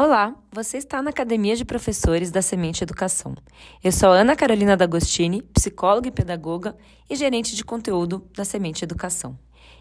Olá, 0.00 0.32
você 0.52 0.76
está 0.76 1.02
na 1.02 1.10
Academia 1.10 1.56
de 1.56 1.64
Professores 1.64 2.30
da 2.30 2.40
Semente 2.40 2.84
Educação. 2.84 3.34
Eu 3.82 3.90
sou 3.90 4.10
Ana 4.10 4.36
Carolina 4.36 4.76
D'Agostini, 4.76 5.42
psicóloga 5.42 6.06
e 6.06 6.12
pedagoga 6.12 6.76
e 7.10 7.16
gerente 7.16 7.56
de 7.56 7.64
conteúdo 7.64 8.24
da 8.32 8.44
Semente 8.44 8.84
Educação. 8.84 9.36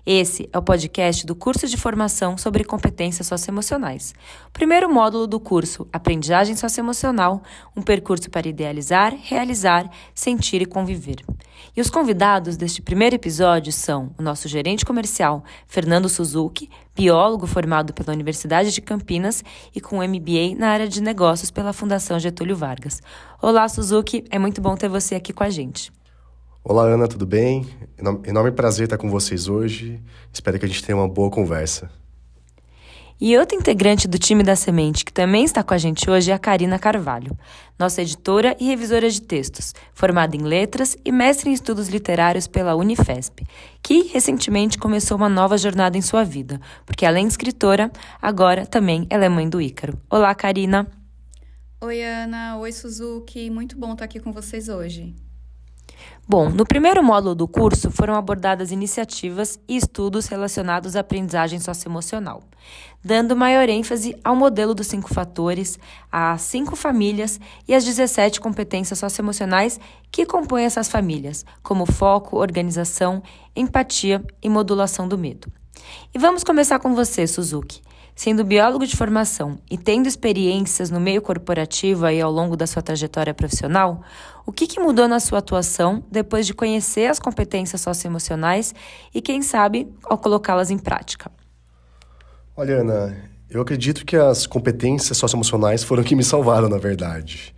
Esse 0.10 0.48
é 0.54 0.58
o 0.58 0.62
podcast 0.62 1.26
do 1.26 1.36
curso 1.36 1.68
de 1.68 1.76
formação 1.76 2.38
sobre 2.38 2.64
competências 2.64 3.28
socioemocionais. 3.28 4.16
Primeiro 4.54 4.90
módulo 4.90 5.28
do 5.28 5.38
curso 5.38 5.86
Aprendizagem 5.92 6.56
Socioemocional, 6.56 7.44
um 7.76 7.82
percurso 7.82 8.30
para 8.30 8.48
idealizar, 8.48 9.14
realizar, 9.22 9.92
sentir 10.16 10.62
e 10.62 10.66
conviver. 10.66 11.26
E 11.76 11.82
os 11.82 11.90
convidados 11.90 12.56
deste 12.56 12.82
primeiro 12.82 13.18
episódio 13.18 13.74
são 13.74 14.16
o 14.18 14.24
nosso 14.24 14.48
gerente 14.48 14.86
comercial, 14.86 15.44
Fernando 15.68 16.08
Suzuki, 16.08 16.70
biólogo 16.96 17.46
formado 17.46 17.94
pela 17.94 18.14
Universidade 18.14 18.72
de 18.72 18.80
Campinas 18.80 19.44
e 19.76 19.82
com 19.82 19.98
MBA 19.98 20.56
na 20.58 20.70
área 20.70 20.88
de 20.88 21.02
negócios 21.02 21.52
pela 21.52 21.74
Fundação 21.74 22.18
Getúlio 22.18 22.56
Vargas. 22.56 23.02
Olá, 23.42 23.68
Suzuki, 23.68 24.24
é 24.30 24.40
muito 24.40 24.62
bom 24.62 24.78
ter 24.78 24.88
você 24.88 25.16
aqui 25.16 25.34
com 25.34 25.44
a 25.44 25.50
gente. 25.50 25.97
Olá, 26.70 26.84
Ana, 26.84 27.08
tudo 27.08 27.26
bem? 27.26 27.66
Enorme 28.26 28.52
prazer 28.52 28.88
estar 28.88 28.98
com 28.98 29.10
vocês 29.10 29.48
hoje. 29.48 30.04
Espero 30.34 30.60
que 30.60 30.66
a 30.66 30.68
gente 30.68 30.84
tenha 30.84 30.98
uma 30.98 31.08
boa 31.08 31.32
conversa. 31.32 31.90
E 33.22 33.38
outra 33.38 33.58
integrante 33.58 34.06
do 34.06 34.20
time 34.20 34.44
da 34.44 34.54
Semente 34.54 35.06
que 35.06 35.14
também 35.14 35.46
está 35.46 35.64
com 35.64 35.74
a 35.74 35.78
gente 35.78 36.10
hoje 36.10 36.30
é 36.30 36.34
a 36.34 36.38
Karina 36.38 36.78
Carvalho, 36.78 37.38
nossa 37.80 38.02
editora 38.02 38.54
e 38.60 38.66
revisora 38.66 39.10
de 39.10 39.22
textos, 39.22 39.74
formada 39.94 40.36
em 40.36 40.42
letras 40.42 40.98
e 41.06 41.10
mestre 41.10 41.50
em 41.50 41.54
estudos 41.54 41.88
literários 41.88 42.48
pela 42.48 42.76
Unifesp, 42.76 43.48
que 43.82 44.02
recentemente 44.12 44.78
começou 44.78 45.16
uma 45.16 45.30
nova 45.30 45.58
jornada 45.58 45.98
em 45.98 46.02
sua 46.02 46.26
vida, 46.26 46.60
porque 46.86 47.06
além 47.06 47.28
de 47.28 47.32
escritora, 47.32 47.90
agora 48.22 48.66
também 48.66 49.08
ela 49.10 49.24
é 49.24 49.30
mãe 49.30 49.48
do 49.48 49.62
Ícaro. 49.62 49.98
Olá, 50.10 50.36
Karina. 50.36 50.86
Oi, 51.80 52.04
Ana. 52.04 52.58
Oi, 52.58 52.74
Suzuki. 52.74 53.50
Muito 53.50 53.78
bom 53.78 53.94
estar 53.94 54.04
aqui 54.04 54.20
com 54.20 54.34
vocês 54.34 54.68
hoje. 54.68 55.16
Bom, 56.30 56.50
no 56.50 56.66
primeiro 56.66 57.02
módulo 57.02 57.34
do 57.34 57.48
curso 57.48 57.90
foram 57.90 58.14
abordadas 58.14 58.70
iniciativas 58.70 59.58
e 59.66 59.78
estudos 59.78 60.28
relacionados 60.28 60.98
à 60.98 61.00
aprendizagem 61.00 61.58
socioemocional, 61.58 62.44
dando 63.02 63.34
maior 63.34 63.70
ênfase 63.70 64.14
ao 64.26 64.36
modelo 64.36 64.76
dos 64.76 64.88
cinco 64.88 65.14
fatores, 65.14 65.80
às 66.12 66.42
cinco 66.42 66.76
famílias 66.76 67.40
e 67.66 67.74
às 67.74 67.86
17 67.86 68.42
competências 68.42 69.00
socioemocionais 69.00 69.80
que 70.12 70.26
compõem 70.26 70.66
essas 70.66 70.90
famílias, 70.90 71.46
como 71.64 71.86
foco, 71.86 72.36
organização, 72.36 73.24
empatia 73.56 74.22
e 74.44 74.50
modulação 74.50 75.08
do 75.08 75.18
medo. 75.18 75.50
E 76.14 76.20
vamos 76.20 76.44
começar 76.44 76.80
com 76.80 76.94
você, 76.94 77.26
Suzuki. 77.26 77.82
Sendo 78.14 78.44
biólogo 78.44 78.88
de 78.88 78.98
formação 78.98 79.60
e 79.70 79.78
tendo 79.78 80.08
experiências 80.08 80.90
no 80.90 81.00
meio 81.00 81.22
corporativo 81.22 82.04
aí 82.04 82.20
ao 82.20 82.32
longo 82.32 82.58
da 82.58 82.66
sua 82.66 82.82
trajetória 82.82 83.32
profissional, 83.32 84.02
o 84.48 84.52
que, 84.54 84.66
que 84.66 84.80
mudou 84.80 85.10
na 85.10 85.20
sua 85.20 85.40
atuação 85.40 86.02
depois 86.10 86.48
de 86.48 86.54
conhecer 86.54 87.08
as 87.08 87.20
competências 87.20 87.82
socioemocionais 87.82 88.74
e, 89.14 89.22
quem 89.22 89.42
sabe, 89.42 89.94
ao 90.06 90.18
colocá-las 90.18 90.72
em 90.72 90.78
prática? 90.78 91.30
Olha, 92.56 92.78
Ana, 92.78 93.30
eu 93.50 93.62
acredito 93.62 94.06
que 94.06 94.16
as 94.16 94.48
competências 94.48 95.18
socioemocionais 95.18 95.84
foram 95.84 96.02
que 96.02 96.16
me 96.16 96.24
salvaram, 96.24 96.70
na 96.70 96.78
verdade. 96.78 97.54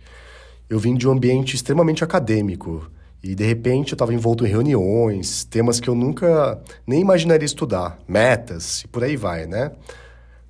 Eu 0.68 0.80
vim 0.80 0.96
de 0.96 1.06
um 1.06 1.12
ambiente 1.12 1.54
extremamente 1.54 2.02
acadêmico 2.02 2.90
e, 3.22 3.36
de 3.36 3.44
repente, 3.44 3.92
eu 3.92 3.94
estava 3.94 4.12
envolto 4.12 4.44
em 4.44 4.48
reuniões, 4.48 5.44
temas 5.44 5.78
que 5.78 5.88
eu 5.88 5.94
nunca 5.94 6.60
nem 6.84 7.00
imaginaria 7.00 7.46
estudar, 7.46 8.00
metas 8.08 8.82
e 8.82 8.88
por 8.88 9.04
aí 9.04 9.16
vai, 9.16 9.46
né? 9.46 9.70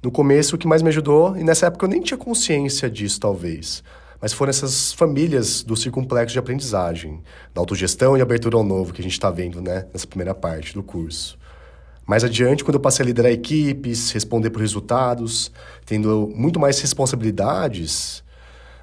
No 0.02 0.10
começo, 0.10 0.56
o 0.56 0.58
que 0.58 0.66
mais 0.66 0.80
me 0.80 0.88
ajudou, 0.88 1.36
e 1.36 1.44
nessa 1.44 1.66
época 1.66 1.84
eu 1.84 1.90
nem 1.90 2.00
tinha 2.00 2.16
consciência 2.16 2.88
disso, 2.88 3.20
talvez, 3.20 3.84
mas 4.20 4.32
foram 4.32 4.50
essas 4.50 4.92
famílias 4.92 5.62
do 5.62 5.76
circunplexo 5.76 6.32
de 6.32 6.38
aprendizagem, 6.38 7.22
da 7.54 7.60
autogestão 7.60 8.16
e 8.16 8.20
abertura 8.20 8.56
ao 8.56 8.64
novo 8.64 8.92
que 8.92 9.00
a 9.00 9.02
gente 9.02 9.12
está 9.12 9.30
vendo 9.30 9.62
né, 9.62 9.86
nessa 9.92 10.06
primeira 10.06 10.34
parte 10.34 10.74
do 10.74 10.82
curso. 10.82 11.38
Mais 12.06 12.24
adiante, 12.24 12.64
quando 12.64 12.74
eu 12.74 12.80
passei 12.80 13.04
a 13.04 13.06
liderar 13.06 13.30
equipes, 13.30 14.10
responder 14.10 14.50
por 14.50 14.60
resultados, 14.60 15.50
tendo 15.86 16.30
muito 16.34 16.58
mais 16.58 16.78
responsabilidades, 16.80 18.22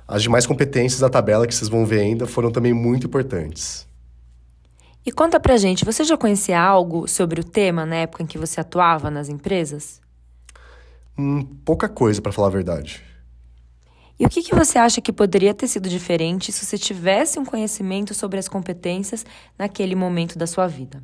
as 0.08 0.24
demais 0.24 0.48
competências 0.48 1.02
da 1.02 1.09
tabela 1.09 1.46
que 1.46 1.54
vocês 1.54 1.69
vão 1.69 1.86
ver 1.86 2.00
ainda 2.00 2.25
foram 2.25 2.50
também 2.50 2.74
muito 2.74 3.06
importantes. 3.06 3.86
E 5.06 5.12
conta 5.12 5.40
pra 5.40 5.58
gente, 5.58 5.86
você 5.86 6.04
já 6.04 6.18
conhecia 6.18 6.59
algo 6.59 7.08
sobre 7.08 7.40
o 7.40 7.44
tema 7.44 7.86
na 7.86 7.98
época 7.98 8.24
em 8.24 8.25
que 8.25 8.38
você 8.38 8.59
atuava 8.59 9.12
nas 9.12 9.30
empresas? 9.30 10.02
Hum, 11.18 11.46
pouca 11.66 11.90
coisa, 11.90 12.22
para 12.22 12.31
falar 12.31 12.48
a 12.48 12.52
verdade. 12.52 13.04
E 14.20 14.26
o 14.26 14.30
que, 14.30 14.42
que 14.42 14.56
você 14.56 14.80
acha 14.80 15.00
que 15.00 15.14
poderia 15.14 15.54
ter 15.54 15.68
sido 15.68 15.88
diferente 15.88 16.52
se 16.52 16.66
você 16.66 16.78
tivesse 16.78 17.38
um 17.38 17.46
conhecimento 17.46 18.16
sobre 18.16 18.40
as 18.40 18.48
competências 18.48 19.24
naquele 19.58 19.96
momento 19.96 20.40
da 20.40 20.48
sua 20.48 20.66
vida? 20.66 21.04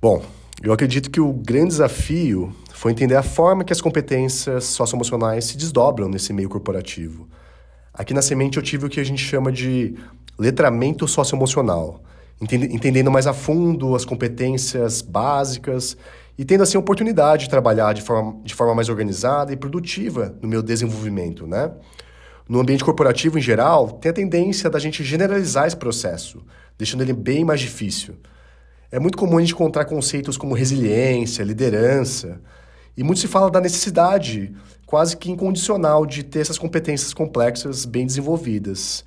Bom, 0.00 0.22
eu 0.62 0.74
acredito 0.74 1.10
que 1.10 1.20
o 1.20 1.32
grande 1.32 1.68
desafio 1.68 2.54
foi 2.74 2.92
entender 2.92 3.16
a 3.16 3.22
forma 3.22 3.64
que 3.64 3.72
as 3.72 3.80
competências 3.80 4.64
socioemocionais 4.64 5.46
se 5.46 5.56
desdobram 5.56 6.08
nesse 6.08 6.34
meio 6.34 6.50
corporativo. 6.50 7.26
Aqui 7.94 8.12
na 8.12 8.20
Semente 8.20 8.58
eu 8.58 8.62
tive 8.62 8.86
o 8.86 8.88
que 8.90 9.00
a 9.00 9.04
gente 9.04 9.22
chama 9.22 9.50
de 9.50 9.94
letramento 10.38 11.08
socioemocional, 11.08 12.02
entendendo 12.40 13.10
mais 13.10 13.26
a 13.26 13.32
fundo 13.32 13.94
as 13.94 14.04
competências 14.04 15.00
básicas 15.00 15.96
e 16.40 16.44
tendo 16.46 16.62
assim 16.62 16.78
a 16.78 16.80
oportunidade 16.80 17.44
de 17.44 17.50
trabalhar 17.50 17.92
de 17.92 18.00
forma, 18.00 18.40
de 18.42 18.54
forma 18.54 18.74
mais 18.74 18.88
organizada 18.88 19.52
e 19.52 19.56
produtiva 19.56 20.34
no 20.40 20.48
meu 20.48 20.62
desenvolvimento, 20.62 21.46
né? 21.46 21.70
No 22.48 22.58
ambiente 22.58 22.82
corporativo 22.82 23.38
em 23.38 23.42
geral, 23.42 23.90
tem 23.90 24.08
a 24.08 24.14
tendência 24.14 24.70
da 24.70 24.78
gente 24.78 25.04
generalizar 25.04 25.66
esse 25.66 25.76
processo, 25.76 26.42
deixando 26.78 27.02
ele 27.02 27.12
bem 27.12 27.44
mais 27.44 27.60
difícil. 27.60 28.14
É 28.90 28.98
muito 28.98 29.18
comum 29.18 29.36
a 29.36 29.40
gente 29.42 29.52
encontrar 29.52 29.84
conceitos 29.84 30.38
como 30.38 30.54
resiliência, 30.54 31.42
liderança, 31.42 32.40
e 32.96 33.02
muito 33.02 33.20
se 33.20 33.28
fala 33.28 33.50
da 33.50 33.60
necessidade 33.60 34.56
quase 34.86 35.18
que 35.18 35.30
incondicional 35.30 36.06
de 36.06 36.22
ter 36.22 36.40
essas 36.40 36.56
competências 36.56 37.12
complexas 37.12 37.84
bem 37.84 38.06
desenvolvidas. 38.06 39.04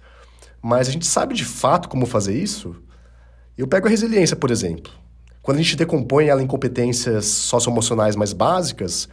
Mas 0.62 0.88
a 0.88 0.92
gente 0.92 1.08
sabe 1.08 1.34
de 1.34 1.46
fato 1.46 1.90
como 1.90 2.06
fazer 2.06 2.40
isso? 2.40 2.76
Eu 3.58 3.68
pego 3.68 3.88
a 3.88 3.90
resiliência, 3.90 4.36
por 4.36 4.52
exemplo. 4.52 5.02
Quando 5.44 5.58
a 5.58 5.62
gente 5.62 5.76
decompõe 5.76 6.28
ela 6.28 6.42
em 6.42 6.48
competências 6.48 7.26
socioemocionais 7.26 8.16
mais 8.16 8.32
básicas, 8.32 9.10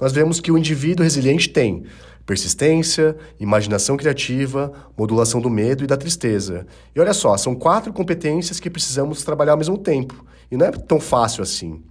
nós 0.00 0.10
vemos 0.10 0.40
que 0.40 0.50
o 0.50 0.56
indivíduo 0.56 1.04
resiliente 1.04 1.50
tem 1.50 1.84
persistência, 2.24 3.14
imaginação 3.38 3.94
criativa, 3.94 4.72
modulação 4.96 5.38
do 5.38 5.50
medo 5.50 5.84
e 5.84 5.86
da 5.86 5.96
tristeza. 5.96 6.66
E 6.94 6.98
olha 6.98 7.12
só, 7.12 7.36
são 7.36 7.54
quatro 7.54 7.92
competências 7.92 8.58
que 8.58 8.70
precisamos 8.70 9.22
trabalhar 9.22 9.52
ao 9.52 9.58
mesmo 9.58 9.76
tempo. 9.76 10.24
E 10.50 10.56
não 10.56 10.64
é 10.64 10.70
tão 10.70 10.98
fácil 10.98 11.42
assim. 11.42 11.82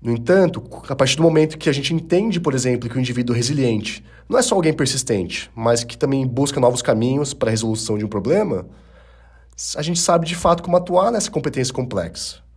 No 0.00 0.12
entanto, 0.12 0.62
a 0.86 0.94
partir 0.94 1.16
do 1.16 1.22
momento 1.22 1.56
que 1.56 1.70
a 1.70 1.72
gente 1.72 1.94
entende, 1.94 2.38
por 2.38 2.54
exemplo, 2.54 2.88
que 2.88 2.96
o 2.96 3.00
indivíduo 3.00 3.34
resiliente 3.34 4.04
não 4.28 4.38
é 4.38 4.42
só 4.42 4.54
alguém 4.54 4.74
persistente, 4.74 5.50
mas 5.54 5.84
que 5.84 5.96
também 5.96 6.26
busca 6.26 6.60
novos 6.60 6.82
caminhos 6.82 7.32
para 7.32 7.48
a 7.48 7.50
resolução 7.50 7.96
de 7.96 8.04
um 8.04 8.08
problema, 8.08 8.66
a 9.74 9.82
gente 9.82 9.98
sabe 9.98 10.26
de 10.26 10.34
fato 10.34 10.62
como 10.62 10.76
atuar 10.76 11.10
nessa 11.10 11.30
competência 11.30 11.72
complexa. 11.72 12.49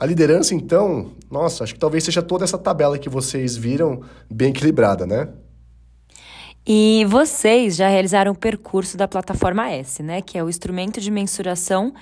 A 0.00 0.06
liderança, 0.06 0.54
então, 0.54 1.12
nossa, 1.30 1.62
acho 1.62 1.74
que 1.74 1.78
talvez 1.78 2.02
seja 2.02 2.22
toda 2.22 2.42
essa 2.42 2.56
tabela 2.56 2.98
que 2.98 3.10
vocês 3.10 3.54
viram 3.54 4.00
bem 4.30 4.48
equilibrada, 4.48 5.06
né? 5.06 5.28
E 6.66 7.04
vocês 7.06 7.76
já 7.76 7.86
realizaram 7.86 8.32
o 8.32 8.34
percurso 8.34 8.96
da 8.96 9.06
plataforma 9.06 9.70
S, 9.70 10.02
né? 10.02 10.22
Que 10.22 10.38
é 10.38 10.42
o 10.42 10.48
instrumento 10.48 11.02
de 11.02 11.10
mensuração 11.10 11.92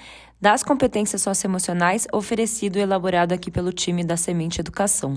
das 0.41 0.63
competências 0.63 1.23
socioemocionais 1.23 2.07
oferecido 2.13 2.79
e 2.79 2.83
elaborado 2.83 3.33
aqui 3.33 3.51
pelo 3.51 3.73
time 3.73 4.05
da 4.05 4.17
Semente 4.17 4.61
Educação. 4.61 5.17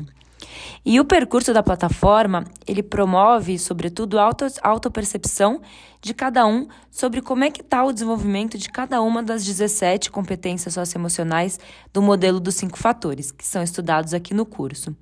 E 0.86 1.00
o 1.00 1.06
percurso 1.06 1.54
da 1.54 1.62
plataforma, 1.62 2.44
ele 2.66 2.82
promove, 2.82 3.58
sobretudo, 3.60 4.20
auto, 4.20 4.46
autopercepção 4.62 5.62
de 6.02 6.16
cada 6.16 6.48
um 6.48 6.68
sobre 6.90 7.22
como 7.22 7.44
é 7.44 7.52
que 7.52 7.62
está 7.62 7.84
o 7.84 7.94
desenvolvimento 7.94 8.58
de 8.58 8.70
cada 8.70 9.02
uma 9.02 9.22
das 9.22 9.46
17 9.46 10.10
competências 10.10 10.74
socioemocionais 10.74 11.60
do 11.94 12.02
modelo 12.02 12.40
dos 12.40 12.56
cinco 12.56 12.78
fatores, 12.78 13.32
que 13.32 13.46
são 13.46 13.62
estudados 13.62 14.14
aqui 14.14 14.34
no 14.34 14.46
curso. 14.46 14.96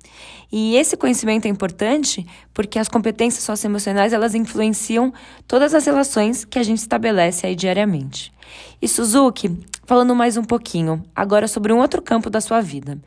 E 0.52 0.76
esse 0.76 0.96
conhecimento 0.96 1.46
é 1.46 1.48
importante 1.48 2.26
porque 2.52 2.78
as 2.78 2.88
competências 2.88 3.42
socioemocionais, 3.42 4.12
elas 4.12 4.34
influenciam 4.34 5.12
todas 5.48 5.74
as 5.74 5.86
relações 5.86 6.44
que 6.44 6.58
a 6.58 6.62
gente 6.62 6.78
estabelece 6.78 7.46
aí 7.46 7.56
diariamente. 7.56 8.30
E 8.82 8.86
Suzuki, 8.86 9.58
falando 9.86 10.14
mais 10.14 10.36
um 10.36 10.44
pouquinho, 10.44 11.02
agora 11.16 11.48
sobre 11.48 11.72
um 11.72 11.78
outro 11.78 12.02
campo 12.02 12.28
da 12.28 12.42
sua 12.42 12.60
vida. 12.60 12.98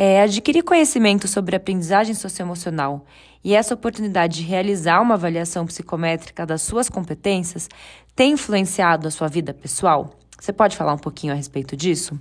É, 0.00 0.22
adquirir 0.22 0.62
conhecimento 0.62 1.26
sobre 1.26 1.56
aprendizagem 1.56 2.14
socioemocional 2.14 3.04
e 3.42 3.52
essa 3.52 3.74
oportunidade 3.74 4.36
de 4.36 4.42
realizar 4.44 5.02
uma 5.02 5.14
avaliação 5.14 5.66
psicométrica 5.66 6.46
das 6.46 6.62
suas 6.62 6.88
competências 6.88 7.68
tem 8.14 8.34
influenciado 8.34 9.08
a 9.08 9.10
sua 9.10 9.26
vida 9.26 9.52
pessoal? 9.52 10.14
Você 10.38 10.52
pode 10.52 10.76
falar 10.76 10.94
um 10.94 10.98
pouquinho 10.98 11.32
a 11.32 11.36
respeito 11.36 11.76
disso? 11.76 12.16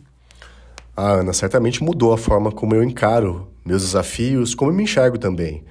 A 0.95 1.03
Ana 1.03 1.33
certamente 1.33 1.83
mudou 1.83 2.11
a 2.13 2.17
forma 2.17 2.51
como 2.51 2.73
eu 2.73 2.83
encaro 2.83 3.47
meus 3.63 3.83
desafios, 3.83 4.55
como 4.55 4.71
eu 4.71 4.75
me 4.75 4.81
enxergo 4.81 5.19
também. 5.19 5.63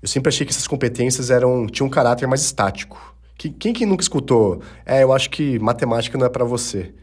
Eu 0.00 0.06
sempre 0.06 0.28
achei 0.28 0.46
que 0.46 0.52
essas 0.52 0.68
competências 0.68 1.30
eram 1.30 1.66
tinham 1.66 1.88
um 1.88 1.90
caráter 1.90 2.28
mais 2.28 2.42
estático. 2.42 3.16
Quem 3.36 3.72
que 3.72 3.84
nunca 3.84 4.04
escutou? 4.04 4.62
É, 4.86 5.02
eu 5.02 5.12
acho 5.12 5.28
que 5.28 5.58
matemática 5.58 6.16
não 6.16 6.26
é 6.26 6.28
para 6.28 6.44
você 6.44 6.94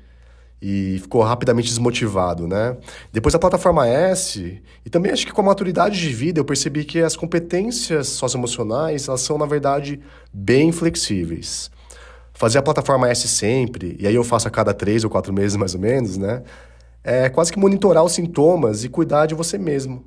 e 0.61 0.97
ficou 1.01 1.21
rapidamente 1.21 1.69
desmotivado, 1.69 2.47
né? 2.47 2.77
Depois 3.13 3.33
da 3.33 3.39
plataforma 3.39 3.87
S, 3.87 4.61
e 4.85 4.89
também 4.89 5.11
acho 5.11 5.25
que 5.25 5.31
com 5.31 5.41
a 5.41 5.45
maturidade 5.45 5.99
de 5.99 6.09
vida, 6.09 6.39
eu 6.39 6.45
percebi 6.45 6.83
que 6.83 6.99
as 6.99 7.15
competências 7.15 8.07
socioemocionais, 8.07 9.07
elas 9.07 9.21
são, 9.21 9.37
na 9.37 9.45
verdade, 9.45 9.99
bem 10.33 10.71
flexíveis. 10.71 11.69
Fazer 12.33 12.57
a 12.57 12.61
plataforma 12.61 13.09
S 13.09 13.27
sempre, 13.27 13.95
e 13.99 14.07
aí 14.07 14.15
eu 14.15 14.23
faço 14.23 14.47
a 14.47 14.51
cada 14.51 14.73
três 14.73 15.03
ou 15.03 15.09
quatro 15.09 15.31
meses 15.31 15.55
mais 15.57 15.75
ou 15.75 15.79
menos, 15.81 16.17
né? 16.17 16.43
É 17.03 17.29
quase 17.29 17.53
que 17.53 17.59
monitorar 17.59 18.03
os 18.03 18.13
sintomas 18.13 18.83
e 18.83 18.89
cuidar 18.89 19.27
de 19.27 19.35
você 19.35 19.57
mesmo. 19.57 20.05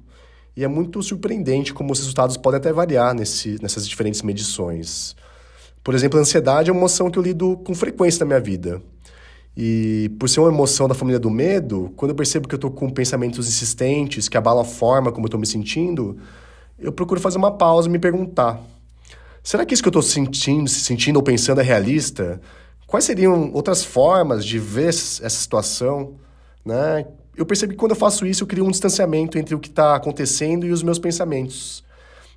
E 0.56 0.64
é 0.64 0.68
muito 0.68 1.02
surpreendente 1.02 1.72
como 1.72 1.92
os 1.92 1.98
resultados 2.00 2.36
podem 2.36 2.58
até 2.58 2.72
variar 2.72 3.14
nesse, 3.14 3.56
nessas 3.62 3.88
diferentes 3.88 4.20
medições. 4.20 5.14
Por 5.82 5.94
exemplo, 5.94 6.18
a 6.18 6.22
ansiedade 6.22 6.68
é 6.68 6.72
uma 6.72 6.80
emoção 6.80 7.10
que 7.10 7.18
eu 7.18 7.22
lido 7.22 7.56
com 7.64 7.74
frequência 7.74 8.20
na 8.20 8.26
minha 8.26 8.40
vida. 8.40 8.82
E 9.56 10.10
por 10.18 10.28
ser 10.28 10.40
uma 10.40 10.48
emoção 10.48 10.86
da 10.86 10.94
família 10.94 11.18
do 11.18 11.30
medo, 11.30 11.92
quando 11.96 12.10
eu 12.10 12.14
percebo 12.14 12.48
que 12.48 12.54
eu 12.54 12.58
estou 12.58 12.70
com 12.70 12.88
pensamentos 12.88 13.48
insistentes, 13.48 14.28
que 14.28 14.36
abalam 14.36 14.62
a 14.62 14.64
forma 14.64 15.10
como 15.10 15.24
eu 15.24 15.28
estou 15.28 15.40
me 15.40 15.46
sentindo, 15.46 16.16
eu 16.78 16.92
procuro 16.92 17.20
fazer 17.20 17.38
uma 17.38 17.50
pausa 17.50 17.88
e 17.88 17.90
me 17.90 17.98
perguntar: 17.98 18.60
será 19.42 19.66
que 19.66 19.74
isso 19.74 19.82
que 19.82 19.88
eu 19.88 19.90
estou 19.90 20.02
sentindo, 20.02 20.68
se 20.68 20.80
sentindo 20.80 21.16
ou 21.16 21.22
pensando 21.22 21.60
é 21.60 21.64
realista? 21.64 22.40
Quais 22.86 23.04
seriam 23.04 23.52
outras 23.52 23.84
formas 23.84 24.44
de 24.44 24.58
ver 24.58 24.88
essa 24.88 25.30
situação? 25.30 26.14
Né? 26.64 27.06
Eu 27.36 27.46
percebi 27.46 27.74
que 27.74 27.78
quando 27.78 27.92
eu 27.92 27.96
faço 27.96 28.26
isso, 28.26 28.42
eu 28.42 28.48
crio 28.48 28.64
um 28.64 28.70
distanciamento 28.70 29.38
entre 29.38 29.54
o 29.54 29.58
que 29.60 29.68
está 29.68 29.94
acontecendo 29.94 30.66
e 30.66 30.72
os 30.72 30.82
meus 30.82 30.98
pensamentos. 30.98 31.84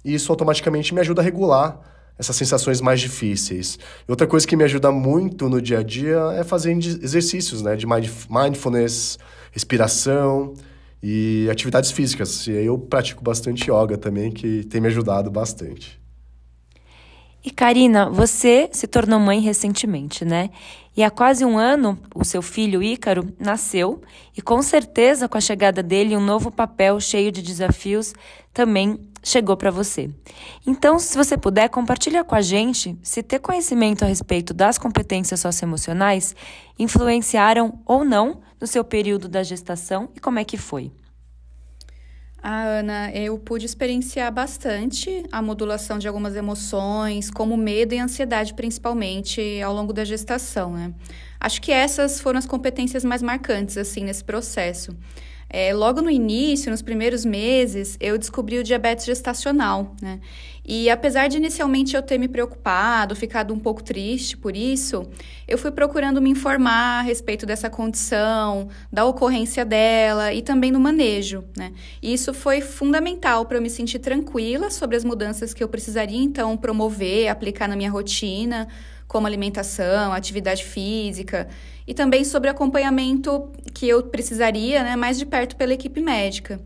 E 0.05 0.13
isso 0.13 0.31
automaticamente 0.31 0.93
me 0.93 0.99
ajuda 0.99 1.21
a 1.21 1.23
regular 1.23 1.79
essas 2.17 2.35
sensações 2.35 2.79
mais 2.79 2.99
difíceis. 2.99 3.77
E 4.07 4.11
outra 4.11 4.27
coisa 4.27 4.47
que 4.47 4.55
me 4.55 4.63
ajuda 4.63 4.91
muito 4.91 5.49
no 5.49 5.61
dia 5.61 5.79
a 5.79 5.83
dia 5.83 6.19
é 6.37 6.43
fazer 6.43 6.71
exercícios 6.71 7.61
né, 7.61 7.75
de 7.75 7.85
mindfulness, 7.87 9.17
respiração 9.51 10.53
e 11.01 11.47
atividades 11.51 11.91
físicas. 11.91 12.47
E 12.47 12.51
eu 12.51 12.77
pratico 12.77 13.23
bastante 13.23 13.69
yoga 13.69 13.97
também, 13.97 14.31
que 14.31 14.63
tem 14.65 14.79
me 14.79 14.87
ajudado 14.87 15.29
bastante. 15.29 16.01
E 17.45 17.51
Karina, 17.51 18.09
você 18.09 18.69
se 18.71 18.87
tornou 18.87 19.19
mãe 19.19 19.41
recentemente, 19.41 20.23
né? 20.23 20.49
E 20.95 21.03
há 21.03 21.09
quase 21.09 21.43
um 21.43 21.57
ano, 21.57 21.99
o 22.15 22.23
seu 22.23 22.41
filho 22.41 22.81
Ícaro 22.81 23.33
nasceu, 23.37 24.01
e 24.37 24.41
com 24.41 24.61
certeza, 24.61 25.27
com 25.27 25.37
a 25.37 25.41
chegada 25.41 25.83
dele, 25.83 26.15
um 26.15 26.23
novo 26.23 26.49
papel 26.49 27.01
cheio 27.01 27.33
de 27.33 27.41
desafios 27.41 28.13
também 28.53 28.97
chegou 29.23 29.55
para 29.55 29.71
você. 29.71 30.09
Então, 30.67 30.99
se 30.99 31.17
você 31.17 31.37
puder, 31.37 31.69
compartilha 31.69 32.23
com 32.23 32.35
a 32.35 32.41
gente 32.41 32.97
se 33.01 33.23
ter 33.23 33.39
conhecimento 33.39 34.03
a 34.03 34.07
respeito 34.07 34.53
das 34.53 34.77
competências 34.77 35.39
socioemocionais 35.39 36.35
influenciaram 36.77 37.79
ou 37.85 38.03
não 38.03 38.41
no 38.59 38.67
seu 38.67 38.83
período 38.83 39.27
da 39.27 39.41
gestação 39.41 40.09
e 40.15 40.19
como 40.19 40.39
é 40.39 40.43
que 40.43 40.57
foi. 40.57 40.91
Ah, 42.45 42.63
Ana, 42.63 43.09
eu 43.13 43.39
pude 43.39 43.65
experienciar 43.65 44.29
bastante 44.29 45.23
a 45.31 45.41
modulação 45.41 45.97
de 45.97 46.09
algumas 46.09 46.35
emoções, 46.35 47.31
como 47.31 47.55
medo 47.55 47.93
e 47.93 47.99
ansiedade, 47.99 48.53
principalmente 48.53 49.61
ao 49.61 49.73
longo 49.73 49.93
da 49.93 50.03
gestação, 50.03 50.73
né? 50.73 50.93
Acho 51.39 51.61
que 51.61 51.71
essas 51.71 52.19
foram 52.19 52.37
as 52.37 52.45
competências 52.45 53.05
mais 53.05 53.21
marcantes, 53.21 53.77
assim, 53.77 54.03
nesse 54.03 54.25
processo. 54.25 54.93
É, 55.55 55.71
logo 55.71 56.01
no 56.01 56.09
início, 56.09 56.71
nos 56.71 56.81
primeiros 56.81 57.23
meses, 57.23 57.95
eu 57.99 58.17
descobri 58.17 58.57
o 58.57 58.63
diabetes 58.63 59.05
gestacional, 59.05 59.95
né? 60.01 60.19
E 60.65 60.89
apesar 60.89 61.27
de 61.27 61.37
inicialmente 61.37 61.95
eu 61.95 62.01
ter 62.01 62.17
me 62.17 62.27
preocupado, 62.27 63.15
ficado 63.15 63.53
um 63.53 63.59
pouco 63.59 63.83
triste 63.83 64.35
por 64.35 64.55
isso, 64.55 65.07
eu 65.47 65.55
fui 65.55 65.69
procurando 65.69 66.19
me 66.19 66.31
informar 66.31 67.01
a 67.01 67.01
respeito 67.03 67.45
dessa 67.45 67.69
condição, 67.69 68.67
da 68.91 69.05
ocorrência 69.05 69.63
dela 69.63 70.33
e 70.33 70.41
também 70.41 70.71
do 70.71 70.79
manejo, 70.79 71.43
né? 71.55 71.71
E 72.01 72.11
isso 72.11 72.33
foi 72.33 72.59
fundamental 72.59 73.45
para 73.45 73.57
eu 73.57 73.61
me 73.61 73.69
sentir 73.69 73.99
tranquila 73.99 74.71
sobre 74.71 74.95
as 74.95 75.03
mudanças 75.03 75.53
que 75.53 75.63
eu 75.63 75.67
precisaria 75.67 76.17
então 76.17 76.57
promover, 76.57 77.27
aplicar 77.27 77.67
na 77.67 77.75
minha 77.75 77.91
rotina, 77.91 78.67
como 79.07 79.27
alimentação, 79.27 80.11
atividade 80.13 80.63
física 80.63 81.47
e 81.87 81.93
também 81.93 82.23
sobre 82.23 82.49
acompanhamento 82.49 83.51
que 83.73 83.87
eu 83.87 84.03
precisaria, 84.03 84.83
né, 84.83 84.95
mais 84.95 85.17
de 85.17 85.25
perto 85.25 85.55
pela 85.55 85.73
equipe 85.73 86.01
médica. 86.01 86.59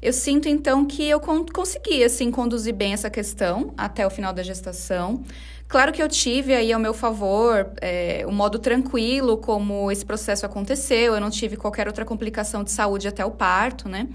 Eu 0.00 0.12
sinto 0.12 0.48
então 0.48 0.84
que 0.84 1.08
eu 1.08 1.20
consegui 1.20 2.02
assim 2.02 2.30
conduzir 2.30 2.74
bem 2.74 2.92
essa 2.92 3.08
questão 3.08 3.72
até 3.76 4.04
o 4.04 4.10
final 4.10 4.32
da 4.32 4.42
gestação. 4.42 5.22
Claro 5.68 5.92
que 5.92 6.02
eu 6.02 6.08
tive 6.08 6.54
aí 6.54 6.72
ao 6.72 6.80
meu 6.80 6.92
favor 6.92 7.70
é, 7.80 8.26
um 8.28 8.32
modo 8.32 8.58
tranquilo 8.58 9.38
como 9.38 9.90
esse 9.92 10.04
processo 10.04 10.44
aconteceu. 10.44 11.14
Eu 11.14 11.20
não 11.20 11.30
tive 11.30 11.56
qualquer 11.56 11.86
outra 11.86 12.04
complicação 12.04 12.64
de 12.64 12.72
saúde 12.72 13.06
até 13.06 13.24
o 13.24 13.30
parto, 13.30 13.88
né? 13.88 14.08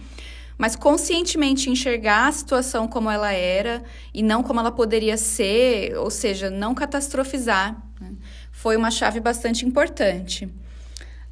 Mas 0.58 0.76
conscientemente 0.76 1.70
enxergar 1.70 2.28
a 2.28 2.32
situação 2.32 2.88
como 2.88 3.10
ela 3.10 3.32
era 3.32 3.82
e 4.14 4.22
não 4.22 4.44
como 4.44 4.60
ela 4.60 4.72
poderia 4.72 5.16
ser, 5.16 5.96
ou 5.98 6.10
seja, 6.10 6.50
não 6.50 6.76
catastrofizar. 6.76 7.87
Foi 8.68 8.76
uma 8.76 8.92
chave 8.92 9.22
bastante 9.22 9.66
importante. 9.66 10.50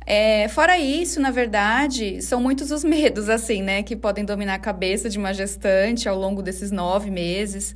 É, 0.06 0.48
fora 0.48 0.80
isso, 0.80 1.20
na 1.20 1.32
verdade, 1.32 2.22
são 2.22 2.40
muitos 2.40 2.72
os 2.72 2.82
medos, 2.82 3.28
assim, 3.28 3.62
né, 3.62 3.84
que 3.84 3.94
podem 3.94 4.24
dominar 4.24 4.54
a 4.54 4.58
cabeça 4.58 5.10
de 5.10 5.18
uma 5.18 5.34
gestante 5.34 6.08
ao 6.08 6.18
longo 6.18 6.42
desses 6.42 6.72
nove 6.72 7.12
meses. 7.12 7.76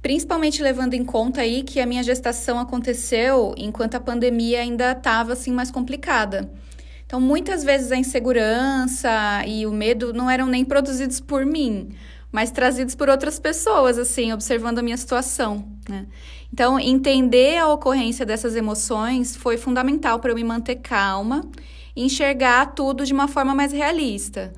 Principalmente 0.00 0.62
levando 0.62 0.94
em 0.94 1.04
conta 1.04 1.40
aí 1.40 1.64
que 1.64 1.80
a 1.80 1.86
minha 1.86 2.04
gestação 2.04 2.56
aconteceu 2.56 3.52
enquanto 3.58 3.96
a 3.96 4.00
pandemia 4.00 4.60
ainda 4.60 4.92
estava, 4.92 5.32
assim, 5.32 5.50
mais 5.50 5.72
complicada. 5.72 6.48
Então, 7.04 7.20
muitas 7.20 7.64
vezes 7.64 7.90
a 7.90 7.96
insegurança 7.96 9.10
e 9.44 9.66
o 9.66 9.72
medo 9.72 10.12
não 10.12 10.30
eram 10.30 10.46
nem 10.46 10.64
produzidos 10.64 11.18
por 11.18 11.44
mim, 11.44 11.88
mas 12.34 12.50
trazidos 12.50 12.96
por 12.96 13.08
outras 13.08 13.38
pessoas, 13.38 13.96
assim, 13.96 14.32
observando 14.32 14.80
a 14.80 14.82
minha 14.82 14.96
situação, 14.96 15.68
né? 15.88 16.04
Então, 16.52 16.80
entender 16.80 17.58
a 17.58 17.68
ocorrência 17.68 18.26
dessas 18.26 18.56
emoções 18.56 19.36
foi 19.36 19.56
fundamental 19.56 20.18
para 20.18 20.32
eu 20.32 20.34
me 20.34 20.42
manter 20.42 20.74
calma 20.74 21.42
e 21.94 22.04
enxergar 22.04 22.74
tudo 22.74 23.06
de 23.06 23.12
uma 23.12 23.28
forma 23.28 23.54
mais 23.54 23.70
realista. 23.70 24.52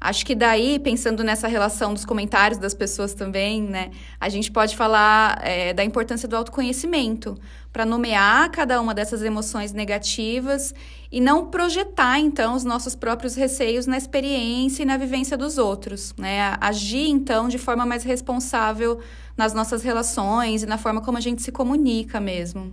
Acho 0.00 0.24
que 0.24 0.34
daí, 0.34 0.78
pensando 0.78 1.22
nessa 1.22 1.46
relação 1.46 1.92
dos 1.92 2.06
comentários 2.06 2.58
das 2.58 2.72
pessoas 2.72 3.12
também, 3.12 3.62
né, 3.62 3.90
a 4.18 4.30
gente 4.30 4.50
pode 4.50 4.74
falar 4.74 5.38
é, 5.42 5.74
da 5.74 5.84
importância 5.84 6.26
do 6.26 6.34
autoconhecimento 6.34 7.38
para 7.70 7.84
nomear 7.84 8.50
cada 8.50 8.80
uma 8.80 8.94
dessas 8.94 9.22
emoções 9.22 9.72
negativas 9.72 10.74
e 11.12 11.20
não 11.20 11.50
projetar, 11.50 12.18
então, 12.18 12.54
os 12.54 12.64
nossos 12.64 12.94
próprios 12.94 13.34
receios 13.34 13.86
na 13.86 13.98
experiência 13.98 14.82
e 14.82 14.86
na 14.86 14.96
vivência 14.96 15.36
dos 15.36 15.58
outros, 15.58 16.14
né? 16.16 16.56
Agir, 16.60 17.08
então, 17.08 17.46
de 17.46 17.58
forma 17.58 17.84
mais 17.84 18.02
responsável 18.02 19.00
nas 19.36 19.52
nossas 19.52 19.82
relações 19.82 20.62
e 20.62 20.66
na 20.66 20.78
forma 20.78 21.02
como 21.02 21.18
a 21.18 21.20
gente 21.20 21.42
se 21.42 21.52
comunica 21.52 22.18
mesmo. 22.18 22.72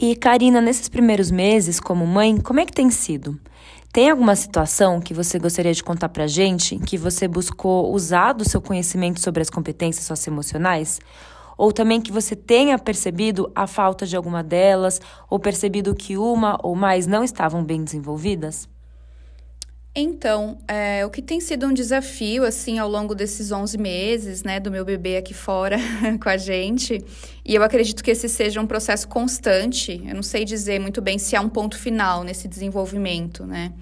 E 0.00 0.14
Karina, 0.14 0.60
nesses 0.60 0.88
primeiros 0.88 1.30
meses 1.30 1.80
como 1.80 2.06
mãe, 2.06 2.38
como 2.40 2.60
é 2.60 2.64
que 2.64 2.72
tem 2.72 2.88
sido? 2.90 3.38
Tem 3.90 4.10
alguma 4.10 4.36
situação 4.36 5.00
que 5.00 5.14
você 5.14 5.38
gostaria 5.38 5.72
de 5.72 5.82
contar 5.82 6.10
pra 6.10 6.26
gente 6.26 6.74
em 6.74 6.78
que 6.78 6.98
você 6.98 7.26
buscou 7.26 7.90
usar 7.92 8.34
do 8.34 8.46
seu 8.46 8.60
conhecimento 8.60 9.18
sobre 9.18 9.40
as 9.40 9.48
competências 9.48 10.04
socioemocionais? 10.04 11.00
Ou 11.56 11.72
também 11.72 12.00
que 12.00 12.12
você 12.12 12.36
tenha 12.36 12.78
percebido 12.78 13.50
a 13.54 13.66
falta 13.66 14.06
de 14.06 14.14
alguma 14.14 14.44
delas, 14.44 15.00
ou 15.30 15.38
percebido 15.38 15.94
que 15.94 16.18
uma 16.18 16.58
ou 16.62 16.76
mais 16.76 17.06
não 17.06 17.24
estavam 17.24 17.64
bem 17.64 17.82
desenvolvidas? 17.82 18.68
Então, 20.00 20.58
é, 20.68 21.04
o 21.04 21.10
que 21.10 21.20
tem 21.20 21.40
sido 21.40 21.66
um 21.66 21.72
desafio, 21.72 22.44
assim, 22.44 22.78
ao 22.78 22.88
longo 22.88 23.14
desses 23.16 23.50
11 23.50 23.76
meses, 23.76 24.44
né, 24.44 24.60
do 24.60 24.70
meu 24.70 24.84
bebê 24.84 25.16
aqui 25.16 25.34
fora 25.34 25.76
com 26.22 26.28
a 26.28 26.36
gente, 26.36 27.04
e 27.44 27.54
eu 27.54 27.62
acredito 27.64 28.02
que 28.04 28.12
esse 28.12 28.28
seja 28.28 28.60
um 28.60 28.66
processo 28.66 29.08
constante, 29.08 30.00
eu 30.06 30.14
não 30.14 30.22
sei 30.22 30.44
dizer 30.44 30.78
muito 30.78 31.02
bem 31.02 31.18
se 31.18 31.34
há 31.34 31.40
um 31.40 31.48
ponto 31.48 31.76
final 31.76 32.22
nesse 32.22 32.46
desenvolvimento, 32.46 33.44
né. 33.44 33.72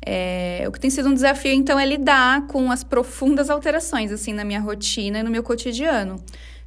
É, 0.00 0.64
o 0.66 0.72
que 0.72 0.80
tem 0.80 0.88
sido 0.88 1.08
um 1.10 1.14
desafio, 1.14 1.52
então, 1.52 1.78
é 1.78 1.84
lidar 1.84 2.46
com 2.46 2.70
as 2.70 2.82
profundas 2.82 3.50
alterações, 3.50 4.10
assim, 4.10 4.32
na 4.32 4.44
minha 4.44 4.60
rotina 4.60 5.18
e 5.18 5.22
no 5.22 5.30
meu 5.30 5.42
cotidiano 5.42 6.16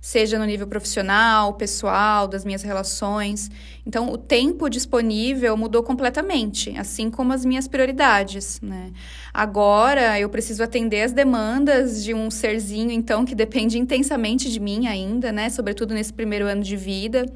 seja 0.01 0.39
no 0.39 0.46
nível 0.46 0.65
profissional, 0.65 1.53
pessoal, 1.53 2.27
das 2.27 2.43
minhas 2.43 2.63
relações. 2.63 3.51
Então, 3.86 4.12
o 4.12 4.17
tempo 4.17 4.67
disponível 4.67 5.55
mudou 5.55 5.84
completamente, 5.84 6.75
assim 6.75 7.12
como 7.12 7.31
as 7.31 7.46
minhas 7.46 7.67
prioridades, 7.67 8.60
né? 8.62 8.91
Agora, 9.31 10.20
eu 10.20 10.27
preciso 10.27 10.63
atender 10.63 11.03
as 11.03 11.13
demandas 11.13 12.03
de 12.03 12.15
um 12.15 12.31
serzinho, 12.31 12.89
então, 12.89 13.24
que 13.24 13.36
depende 13.36 13.77
intensamente 13.77 14.51
de 14.51 14.60
mim 14.60 14.88
ainda, 14.88 15.31
né? 15.31 15.51
Sobretudo 15.51 15.93
nesse 15.93 16.12
primeiro 16.12 16.48
ano 16.48 16.63
de 16.63 16.75
vida. 16.75 17.31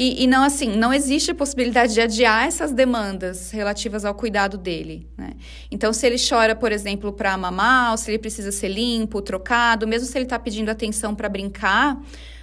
E, 0.00 0.22
e, 0.22 0.26
não 0.28 0.44
assim, 0.44 0.76
não 0.76 0.94
existe 0.94 1.34
possibilidade 1.34 1.92
de 1.92 2.00
adiar 2.00 2.46
essas 2.46 2.70
demandas 2.70 3.50
relativas 3.50 4.04
ao 4.04 4.14
cuidado 4.14 4.56
dele, 4.56 5.08
né? 5.16 5.32
Então, 5.72 5.92
se 5.92 6.06
ele 6.06 6.14
chora, 6.16 6.54
por 6.54 6.70
exemplo, 6.70 7.12
para 7.12 7.36
mamar, 7.36 7.90
ou 7.90 7.96
se 7.96 8.08
ele 8.08 8.18
precisa 8.20 8.52
ser 8.52 8.68
limpo, 8.68 9.20
trocado, 9.20 9.88
mesmo 9.88 10.06
se 10.06 10.16
ele 10.16 10.24
está 10.24 10.38
pedindo 10.38 10.68
atenção 10.68 11.16
para 11.16 11.28
brincar, 11.28 12.00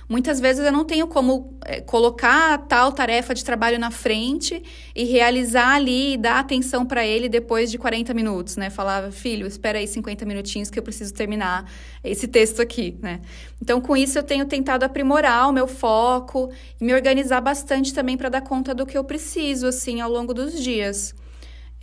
Muitas 0.07 0.39
vezes 0.39 0.63
eu 0.63 0.71
não 0.71 0.85
tenho 0.85 1.07
como 1.07 1.57
é, 1.65 1.81
colocar 1.81 2.59
tal 2.67 2.91
tarefa 2.91 3.33
de 3.33 3.43
trabalho 3.43 3.79
na 3.79 3.89
frente 3.89 4.61
e 4.95 5.03
realizar 5.03 5.73
ali 5.73 6.13
e 6.13 6.17
dar 6.17 6.39
atenção 6.39 6.85
para 6.85 7.05
ele 7.05 7.27
depois 7.27 7.71
de 7.71 7.77
40 7.79 8.13
minutos, 8.13 8.55
né? 8.55 8.69
Falar, 8.69 9.11
filho, 9.11 9.47
espera 9.47 9.79
aí 9.79 9.87
50 9.87 10.23
minutinhos 10.25 10.69
que 10.69 10.77
eu 10.77 10.83
preciso 10.83 11.11
terminar 11.11 11.69
esse 12.03 12.27
texto 12.27 12.61
aqui, 12.61 12.97
né? 13.01 13.19
Então, 13.59 13.81
com 13.81 13.97
isso, 13.97 14.19
eu 14.19 14.23
tenho 14.23 14.45
tentado 14.45 14.85
aprimorar 14.85 15.49
o 15.49 15.51
meu 15.51 15.67
foco 15.67 16.51
e 16.79 16.85
me 16.85 16.93
organizar 16.93 17.41
bastante 17.41 17.91
também 17.91 18.15
para 18.15 18.29
dar 18.29 18.41
conta 18.41 18.75
do 18.75 18.85
que 18.85 18.97
eu 18.97 19.03
preciso, 19.03 19.65
assim, 19.65 20.01
ao 20.01 20.11
longo 20.11 20.35
dos 20.35 20.61
dias. 20.61 21.15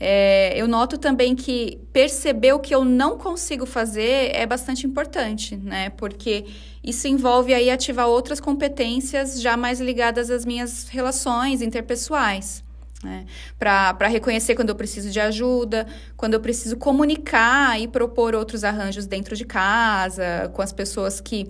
É, 0.05 0.53
eu 0.57 0.67
noto 0.67 0.99
também 0.99 1.37
que 1.37 1.79
perceber 1.93 2.53
o 2.53 2.59
que 2.59 2.75
eu 2.75 2.85
não 2.85 3.17
consigo 3.17 3.65
fazer 3.65 4.35
é 4.35 4.45
bastante 4.45 4.85
importante, 4.85 5.57
né? 5.57 5.91
Porque 5.91 6.45
isso 6.83 7.07
envolve 7.07 7.55
aí 7.55 7.71
ativar 7.71 8.09
outras 8.09 8.41
competências 8.41 9.41
já 9.41 9.57
mais 9.57 9.81
ligadas 9.81 10.29
às 10.29 10.45
minhas 10.45 10.89
relações 10.89 11.63
interpessoais. 11.63 12.65
Né? 13.01 13.27
Para 13.57 14.09
reconhecer 14.09 14.57
quando 14.57 14.71
eu 14.71 14.75
preciso 14.75 15.09
de 15.09 15.21
ajuda, 15.21 15.87
quando 16.17 16.35
eu 16.35 16.41
preciso 16.41 16.77
comunicar 16.77 17.81
e 17.81 17.87
propor 17.87 18.35
outros 18.35 18.65
arranjos 18.65 19.07
dentro 19.07 19.37
de 19.37 19.45
casa, 19.45 20.51
com 20.53 20.63
as 20.63 20.73
pessoas 20.73 21.21
que 21.21 21.49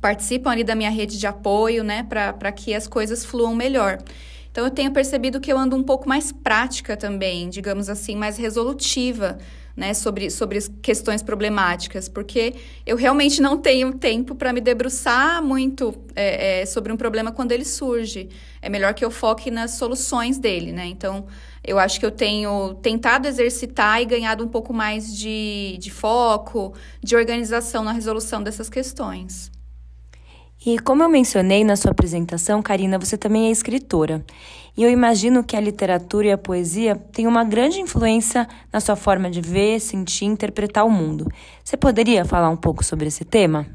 participam 0.00 0.50
ali 0.50 0.64
da 0.64 0.74
minha 0.74 0.90
rede 0.90 1.16
de 1.16 1.28
apoio, 1.28 1.84
né? 1.84 2.02
Para 2.02 2.50
que 2.50 2.74
as 2.74 2.88
coisas 2.88 3.24
fluam 3.24 3.54
melhor. 3.54 3.98
Então, 4.58 4.66
eu 4.66 4.72
tenho 4.72 4.90
percebido 4.90 5.38
que 5.38 5.52
eu 5.52 5.56
ando 5.56 5.76
um 5.76 5.84
pouco 5.84 6.08
mais 6.08 6.32
prática 6.32 6.96
também, 6.96 7.48
digamos 7.48 7.88
assim, 7.88 8.16
mais 8.16 8.36
resolutiva, 8.36 9.38
né, 9.76 9.94
sobre, 9.94 10.32
sobre 10.32 10.58
questões 10.82 11.22
problemáticas, 11.22 12.08
porque 12.08 12.56
eu 12.84 12.96
realmente 12.96 13.40
não 13.40 13.56
tenho 13.56 13.92
tempo 13.92 14.34
para 14.34 14.52
me 14.52 14.60
debruçar 14.60 15.40
muito 15.44 15.94
é, 16.16 16.62
é, 16.62 16.66
sobre 16.66 16.92
um 16.92 16.96
problema 16.96 17.30
quando 17.30 17.52
ele 17.52 17.64
surge. 17.64 18.30
É 18.60 18.68
melhor 18.68 18.94
que 18.94 19.04
eu 19.04 19.12
foque 19.12 19.48
nas 19.48 19.74
soluções 19.74 20.38
dele, 20.38 20.72
né? 20.72 20.86
Então, 20.86 21.28
eu 21.62 21.78
acho 21.78 22.00
que 22.00 22.06
eu 22.06 22.10
tenho 22.10 22.74
tentado 22.82 23.28
exercitar 23.28 24.02
e 24.02 24.06
ganhado 24.06 24.42
um 24.42 24.48
pouco 24.48 24.74
mais 24.74 25.16
de, 25.16 25.76
de 25.78 25.92
foco, 25.92 26.74
de 27.00 27.14
organização 27.14 27.84
na 27.84 27.92
resolução 27.92 28.42
dessas 28.42 28.68
questões. 28.68 29.52
E 30.64 30.78
como 30.78 31.02
eu 31.02 31.08
mencionei 31.08 31.62
na 31.62 31.76
sua 31.76 31.92
apresentação, 31.92 32.60
Karina, 32.60 32.98
você 32.98 33.16
também 33.16 33.46
é 33.46 33.50
escritora. 33.50 34.24
E 34.76 34.82
eu 34.82 34.90
imagino 34.90 35.42
que 35.44 35.56
a 35.56 35.60
literatura 35.60 36.26
e 36.28 36.32
a 36.32 36.38
poesia 36.38 36.96
têm 36.96 37.26
uma 37.26 37.44
grande 37.44 37.80
influência 37.80 38.46
na 38.72 38.80
sua 38.80 38.96
forma 38.96 39.30
de 39.30 39.40
ver, 39.40 39.80
sentir 39.80 40.24
e 40.24 40.28
interpretar 40.28 40.84
o 40.84 40.90
mundo. 40.90 41.26
Você 41.64 41.76
poderia 41.76 42.24
falar 42.24 42.50
um 42.50 42.56
pouco 42.56 42.84
sobre 42.84 43.06
esse 43.06 43.24
tema? 43.24 43.66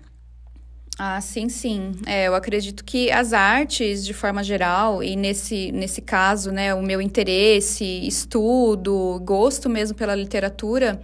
Ah, 0.97 1.19
sim, 1.19 1.49
sim. 1.49 1.93
É, 2.05 2.27
eu 2.27 2.35
acredito 2.35 2.83
que 2.83 3.11
as 3.11 3.33
artes, 3.33 4.05
de 4.05 4.13
forma 4.13 4.43
geral, 4.43 5.01
e 5.01 5.15
nesse, 5.15 5.71
nesse 5.71 6.01
caso, 6.01 6.51
né, 6.51 6.73
o 6.73 6.83
meu 6.83 7.01
interesse, 7.01 7.83
estudo, 8.07 9.19
gosto 9.25 9.69
mesmo 9.69 9.97
pela 9.97 10.15
literatura, 10.15 11.01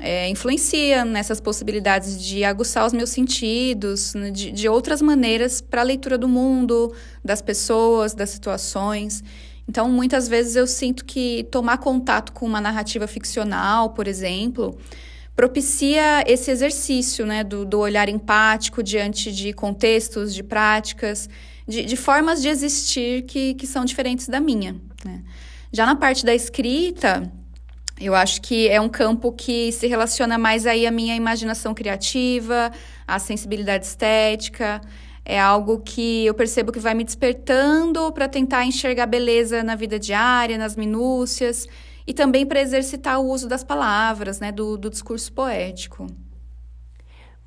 é, 0.00 0.28
influencia 0.28 1.04
nessas 1.04 1.40
possibilidades 1.40 2.22
de 2.22 2.42
aguçar 2.42 2.86
os 2.86 2.92
meus 2.92 3.10
sentidos, 3.10 4.14
né, 4.14 4.30
de, 4.30 4.50
de 4.50 4.68
outras 4.68 5.02
maneiras 5.02 5.60
para 5.60 5.82
a 5.82 5.84
leitura 5.84 6.16
do 6.16 6.26
mundo, 6.26 6.94
das 7.24 7.42
pessoas, 7.42 8.14
das 8.14 8.30
situações. 8.30 9.22
Então, 9.68 9.88
muitas 9.88 10.26
vezes 10.26 10.56
eu 10.56 10.66
sinto 10.66 11.04
que 11.04 11.46
tomar 11.50 11.78
contato 11.78 12.32
com 12.32 12.46
uma 12.46 12.60
narrativa 12.60 13.06
ficcional, 13.06 13.90
por 13.90 14.08
exemplo, 14.08 14.76
propicia 15.36 16.24
esse 16.26 16.50
exercício 16.50 17.24
né, 17.24 17.44
do, 17.44 17.64
do 17.64 17.78
olhar 17.78 18.08
empático 18.08 18.82
diante 18.82 19.30
de 19.30 19.52
contextos, 19.52 20.34
de 20.34 20.42
práticas, 20.42 21.28
de, 21.68 21.84
de 21.84 21.96
formas 21.96 22.42
de 22.42 22.48
existir 22.48 23.22
que, 23.22 23.54
que 23.54 23.66
são 23.66 23.84
diferentes 23.84 24.28
da 24.28 24.40
minha. 24.40 24.76
Né? 25.04 25.22
Já 25.72 25.86
na 25.86 25.94
parte 25.94 26.26
da 26.26 26.34
escrita, 26.34 27.30
eu 28.00 28.14
acho 28.14 28.40
que 28.40 28.66
é 28.68 28.80
um 28.80 28.88
campo 28.88 29.30
que 29.30 29.70
se 29.72 29.86
relaciona 29.86 30.38
mais 30.38 30.66
aí 30.66 30.86
à 30.86 30.90
minha 30.90 31.14
imaginação 31.14 31.74
criativa, 31.74 32.72
à 33.06 33.18
sensibilidade 33.18 33.84
estética. 33.84 34.80
É 35.22 35.38
algo 35.38 35.80
que 35.80 36.24
eu 36.24 36.32
percebo 36.32 36.72
que 36.72 36.78
vai 36.78 36.94
me 36.94 37.04
despertando 37.04 38.10
para 38.12 38.26
tentar 38.26 38.64
enxergar 38.64 39.06
beleza 39.06 39.62
na 39.62 39.74
vida 39.74 39.98
diária, 39.98 40.56
nas 40.56 40.76
minúcias, 40.76 41.68
e 42.06 42.14
também 42.14 42.46
para 42.46 42.60
exercitar 42.60 43.20
o 43.20 43.28
uso 43.28 43.46
das 43.46 43.62
palavras, 43.62 44.40
né, 44.40 44.50
do, 44.50 44.78
do 44.78 44.88
discurso 44.88 45.30
poético. 45.32 46.06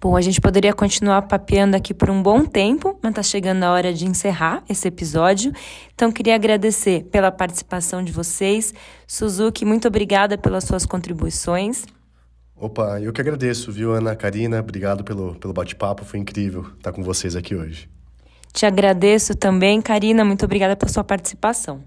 Bom, 0.03 0.17
a 0.17 0.21
gente 0.21 0.41
poderia 0.41 0.73
continuar 0.73 1.21
papeando 1.21 1.77
aqui 1.77 1.93
por 1.93 2.09
um 2.09 2.21
bom 2.21 2.43
tempo, 2.43 2.99
mas 3.01 3.11
está 3.11 3.23
chegando 3.23 3.63
a 3.63 3.71
hora 3.71 3.93
de 3.93 4.05
encerrar 4.05 4.61
esse 4.67 4.85
episódio. 4.85 5.53
Então, 5.95 6.11
queria 6.11 6.35
agradecer 6.35 7.05
pela 7.05 7.31
participação 7.31 8.03
de 8.03 8.11
vocês. 8.11 8.73
Suzuki, 9.07 9.63
muito 9.63 9.87
obrigada 9.87 10.37
pelas 10.37 10.65
suas 10.65 10.85
contribuições. 10.85 11.85
Opa, 12.53 12.99
eu 12.99 13.13
que 13.13 13.21
agradeço, 13.21 13.71
viu, 13.71 13.93
Ana, 13.93 14.13
Karina? 14.13 14.59
Obrigado 14.59 15.05
pelo, 15.05 15.35
pelo 15.35 15.53
bate-papo, 15.53 16.03
foi 16.03 16.19
incrível 16.19 16.65
estar 16.75 16.91
com 16.91 17.01
vocês 17.01 17.33
aqui 17.33 17.55
hoje. 17.55 17.89
Te 18.51 18.65
agradeço 18.65 19.33
também, 19.33 19.81
Karina, 19.81 20.25
muito 20.25 20.43
obrigada 20.43 20.75
pela 20.75 20.91
sua 20.91 21.05
participação. 21.05 21.81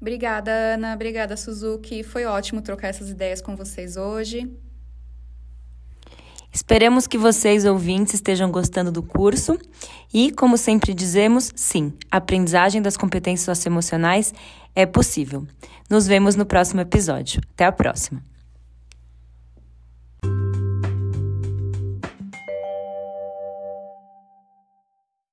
Obrigada, 0.00 0.52
Ana. 0.52 0.94
Obrigada, 0.94 1.36
Suzuki. 1.36 2.04
Foi 2.04 2.24
ótimo 2.24 2.62
trocar 2.62 2.88
essas 2.88 3.10
ideias 3.10 3.42
com 3.42 3.56
vocês 3.56 3.96
hoje. 3.96 4.48
Esperamos 6.52 7.06
que 7.06 7.16
vocês, 7.16 7.64
ouvintes, 7.64 8.14
estejam 8.14 8.50
gostando 8.50 8.90
do 8.90 9.02
curso 9.02 9.58
e, 10.12 10.32
como 10.32 10.56
sempre 10.56 10.92
dizemos, 10.92 11.52
sim, 11.54 11.92
a 12.10 12.16
aprendizagem 12.16 12.82
das 12.82 12.96
competências 12.96 13.44
socioemocionais 13.56 14.34
é 14.74 14.84
possível. 14.84 15.46
Nos 15.88 16.06
vemos 16.06 16.36
no 16.36 16.44
próximo 16.44 16.80
episódio. 16.80 17.40
Até 17.54 17.64
a 17.64 17.72
próxima! 17.72 18.29